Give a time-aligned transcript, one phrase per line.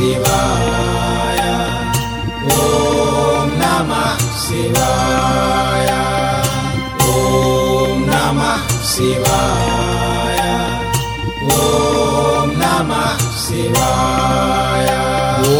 [0.00, 1.38] शिवाय।
[2.52, 5.88] ॐ नमः शिवाय।
[7.08, 10.38] ॐ नमः शिवाय।
[11.56, 14.88] ॐ नमः शिवाय।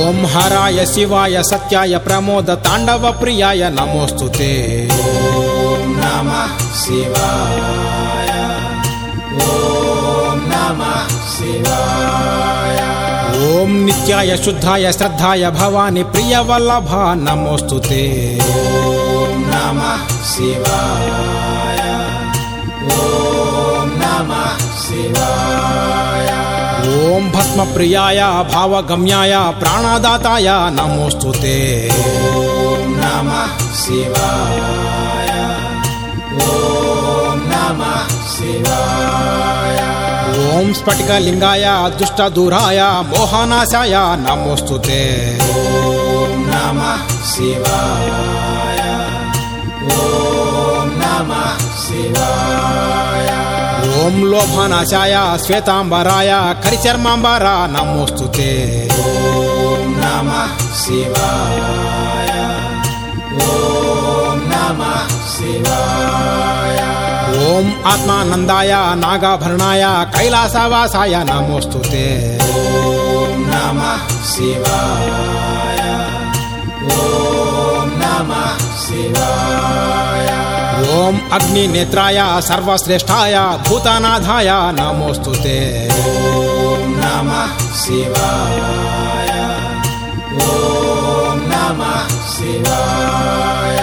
[0.06, 4.52] ॐ हराय शिवाय सत्याय प्रमोद ताण्डव प्रियाय नमोऽस्तु ते।
[4.86, 8.30] ॐ नमः शिवाय।
[9.44, 12.59] ॐ नमः शिवाय
[13.40, 18.02] ॐ नित्याय शुद्धाय श्रद्धाय भवानि प्रियवल्लभा, नमोऽस्तु ते।
[18.36, 21.08] ॐ नमः शिवाय।
[22.92, 26.28] ॐ नमः शिवाय।
[27.14, 28.20] ॐ भस्मप्रियाय,
[28.52, 35.28] भावगम्याय, प्राणदाताय, नमोऽस्तु ते। ॐ नमः शिवाय।
[36.34, 38.99] ॐ नमः शिवाय।
[40.70, 44.98] ఓం స్ఫటిక లింగాయ అదృష్ట దూరాయ మోహనాశాయ నమోస్తుతే
[53.96, 56.30] ఓం లోభనాశాయ శ్వేతాంబరాయ
[56.64, 58.50] కరిచర్మాంబర నమోస్తుతే
[59.02, 59.90] ఓం
[65.34, 66.69] శివాయ.
[67.50, 69.82] ॐ आत्मानन्दाय नागाभरणाय
[70.14, 72.04] कैलासवासाय नमोऽस्तु ते।
[72.36, 75.80] ॐ नमः शिवाय।
[76.96, 80.28] ॐ नमः शिवाय।
[80.98, 83.34] ॐ अग्निनेत्राय सर्वश्रेष्ठाय
[83.68, 85.58] भूतनाथाय नमोऽस्तु ते।
[87.00, 89.30] नमः शिवाय।
[90.46, 93.78] ॐ नमः शिवाय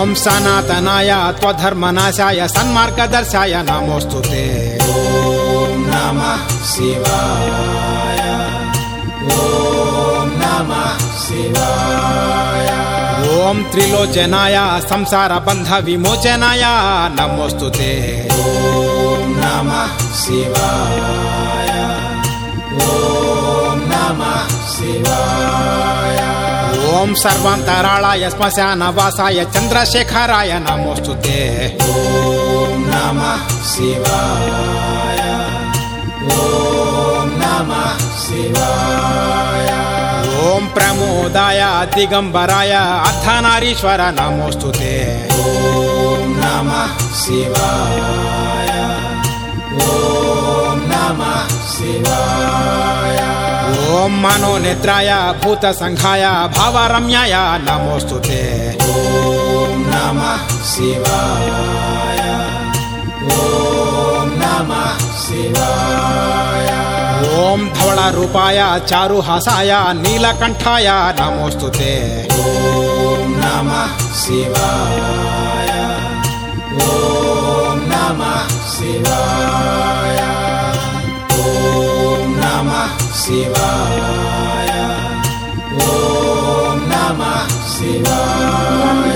[0.00, 4.44] ॐ सनातनाय त्वधर्मनाशाय सन्मार्गदर्शाय नमोऽस्तु ते।
[4.76, 8.20] ॐ नमः शिवाय।
[9.36, 12.68] ॐ नमः शिवाय।
[13.44, 14.56] ॐ त्रिलोचनाय
[14.90, 16.64] संसारबन्धविमोचनाय
[17.18, 17.92] नमोऽस्तु ते।
[18.32, 19.86] ॐ नमः
[20.22, 21.70] शिवाय।
[22.88, 26.39] ॐ नमः शिवाय।
[26.90, 31.40] ॐ सर्वान्तराळाय श्मशानवासाय चन्द्रशेखराय नमोऽस्तु ते।
[31.82, 33.42] ॐ नमः
[33.72, 35.20] शिवाय।
[36.34, 39.70] ॐ नमः शिवाय।
[40.50, 41.60] ॐ प्रमोदाय
[41.94, 42.72] दिगम्बराय
[43.06, 44.96] अर्धनारीश्वर नमोऽस्तु ते।
[45.42, 48.70] ॐ नमः शिवाय।
[49.86, 52.69] ॐ नमः शिवाय
[53.90, 55.10] ఓం మనో నేత్రాయ
[55.44, 56.24] భూత సంఘాయ
[56.58, 57.34] భావరమ్యాయ
[57.66, 58.16] నమోస్తు
[63.38, 64.72] ఓం నమ
[65.24, 66.70] శివాయ.
[67.74, 68.58] ధవళ రూపాయ
[68.92, 70.88] చారుహాసాయ నీలకంఠాయ
[71.20, 71.70] నమోస్తు
[73.36, 73.70] నమ
[74.24, 75.70] శివాయ.
[76.88, 77.78] ఓం
[83.22, 84.68] शिवाय।
[85.86, 89.09] ॐ नमः शिवाय